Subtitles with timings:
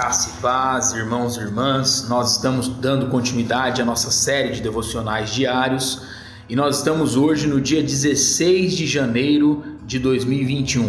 [0.00, 2.06] Graça e paz, irmãos e irmãs.
[2.08, 6.02] Nós estamos dando continuidade à nossa série de devocionais diários
[6.48, 10.88] e nós estamos hoje no dia 16 de janeiro de 2021.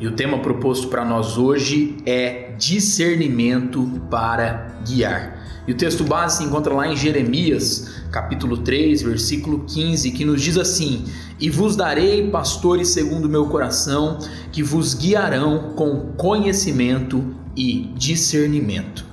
[0.00, 5.62] E o tema proposto para nós hoje é discernimento para guiar.
[5.66, 10.40] E o texto base se encontra lá em Jeremias, capítulo 3, versículo 15, que nos
[10.40, 11.04] diz assim:
[11.38, 14.18] E vos darei pastores segundo o meu coração,
[14.50, 19.04] que vos guiarão com conhecimento e discernimento.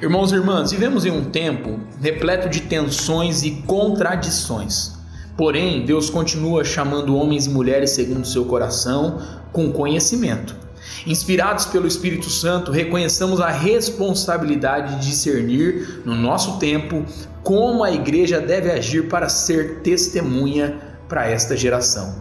[0.00, 4.94] Irmãos e irmãs, vivemos em um tempo repleto de tensões e contradições.
[5.36, 9.20] Porém, Deus continua chamando homens e mulheres segundo seu coração
[9.52, 10.56] com conhecimento.
[11.06, 17.04] Inspirados pelo Espírito Santo, reconheçamos a responsabilidade de discernir no nosso tempo
[17.42, 22.14] como a igreja deve agir para ser testemunha para esta geração.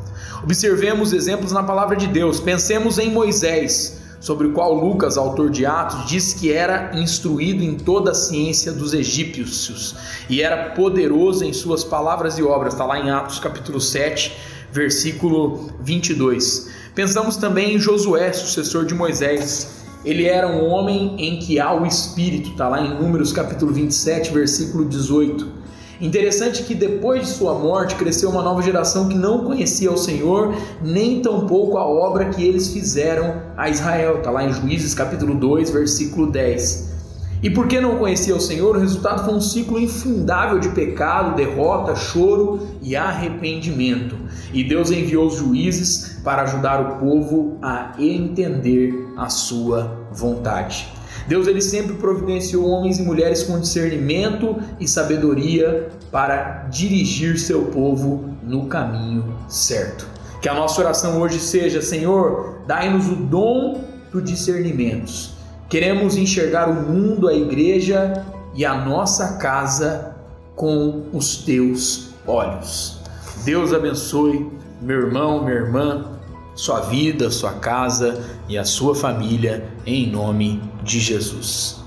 [0.44, 2.40] Observemos exemplos na palavra de Deus.
[2.40, 7.76] Pensemos em Moisés, sobre o qual Lucas, autor de Atos, diz que era instruído em
[7.76, 9.96] toda a ciência dos egípcios
[10.30, 12.74] e era poderoso em suas palavras e obras.
[12.74, 14.36] Está lá em Atos capítulo 7,
[14.72, 16.70] versículo 22.
[16.94, 19.86] Pensamos também em Josué, sucessor de Moisés.
[20.04, 24.32] Ele era um homem em que há o Espírito, está lá em Números capítulo 27,
[24.32, 25.65] versículo 18.
[26.00, 30.54] Interessante que depois de sua morte cresceu uma nova geração que não conhecia o Senhor,
[30.82, 34.18] nem tampouco a obra que eles fizeram a Israel.
[34.18, 36.96] Está lá em Juízes capítulo 2, versículo 10.
[37.42, 41.96] E porque não conhecia o Senhor, o resultado foi um ciclo infundável de pecado, derrota,
[41.96, 44.18] choro e arrependimento.
[44.52, 50.95] E Deus enviou os juízes para ajudar o povo a entender a sua vontade.
[51.28, 58.30] Deus ele sempre providenciou homens e mulheres com discernimento e sabedoria para dirigir seu povo
[58.44, 60.08] no caminho certo.
[60.42, 65.34] Que a nossa oração hoje seja: Senhor, dai-nos o dom do discernimento.
[65.68, 70.16] Queremos enxergar o mundo, a igreja e a nossa casa
[70.56, 73.00] com os teus olhos.
[73.44, 74.50] Deus abençoe
[74.82, 76.15] meu irmão, minha irmã
[76.56, 81.85] sua vida, sua casa e a sua família, em nome de Jesus.